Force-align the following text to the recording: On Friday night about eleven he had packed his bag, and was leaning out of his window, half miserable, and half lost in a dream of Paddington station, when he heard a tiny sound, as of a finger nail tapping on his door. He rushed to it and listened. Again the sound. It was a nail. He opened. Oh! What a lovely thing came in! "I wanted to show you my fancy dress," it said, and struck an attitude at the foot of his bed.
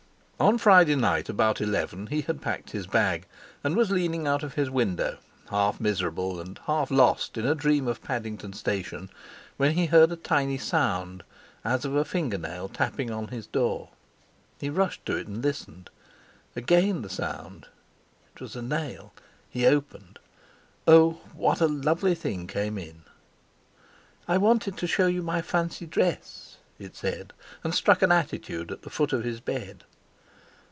On 0.49 0.57
Friday 0.57 0.95
night 0.95 1.29
about 1.29 1.61
eleven 1.61 2.07
he 2.07 2.21
had 2.21 2.41
packed 2.41 2.71
his 2.71 2.87
bag, 2.87 3.27
and 3.63 3.75
was 3.75 3.91
leaning 3.91 4.25
out 4.25 4.41
of 4.41 4.55
his 4.55 4.71
window, 4.71 5.19
half 5.51 5.79
miserable, 5.79 6.39
and 6.39 6.59
half 6.65 6.89
lost 6.89 7.37
in 7.37 7.45
a 7.45 7.53
dream 7.53 7.87
of 7.87 8.01
Paddington 8.01 8.53
station, 8.53 9.11
when 9.57 9.73
he 9.73 9.85
heard 9.85 10.11
a 10.11 10.15
tiny 10.15 10.57
sound, 10.57 11.23
as 11.63 11.85
of 11.85 11.93
a 11.93 12.03
finger 12.03 12.39
nail 12.39 12.67
tapping 12.67 13.11
on 13.11 13.27
his 13.27 13.45
door. 13.45 13.89
He 14.59 14.67
rushed 14.67 15.05
to 15.05 15.15
it 15.15 15.27
and 15.27 15.43
listened. 15.43 15.91
Again 16.55 17.03
the 17.03 17.09
sound. 17.11 17.67
It 18.35 18.41
was 18.41 18.55
a 18.55 18.63
nail. 18.63 19.13
He 19.47 19.67
opened. 19.67 20.17
Oh! 20.87 21.21
What 21.35 21.61
a 21.61 21.67
lovely 21.67 22.15
thing 22.15 22.47
came 22.47 22.79
in! 22.79 23.03
"I 24.27 24.39
wanted 24.39 24.75
to 24.77 24.87
show 24.87 25.05
you 25.05 25.21
my 25.21 25.43
fancy 25.43 25.85
dress," 25.85 26.57
it 26.79 26.95
said, 26.95 27.31
and 27.63 27.75
struck 27.75 28.01
an 28.01 28.11
attitude 28.11 28.71
at 28.71 28.81
the 28.81 28.89
foot 28.89 29.13
of 29.13 29.23
his 29.23 29.39
bed. 29.39 29.83